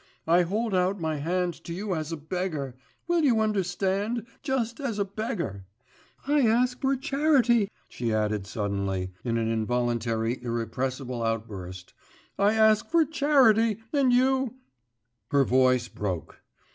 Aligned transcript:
I 0.25 0.41
hold 0.41 0.73
out 0.73 0.99
my 0.99 1.17
hand 1.17 1.53
to 1.63 1.71
you 1.73 1.93
as 1.93 2.11
a 2.11 2.17
beggar, 2.17 2.75
will 3.07 3.23
you 3.23 3.39
understand, 3.39 4.25
just 4.41 4.79
as 4.79 4.97
a 4.97 5.05
beggar.... 5.05 5.67
I 6.25 6.41
ask 6.41 6.81
for 6.81 6.95
charity,' 6.95 7.69
she 7.87 8.11
added 8.11 8.47
suddenly, 8.47 9.11
in 9.23 9.37
an 9.37 9.47
involuntary, 9.47 10.43
irrepressible 10.43 11.21
outburst, 11.21 11.93
'I 12.39 12.53
ask 12.55 12.89
for 12.89 13.05
charity, 13.05 13.77
and 13.93 14.11
you' 14.11 14.55
Her 15.33 15.43
voice 15.43 15.87
broke. 15.87 16.41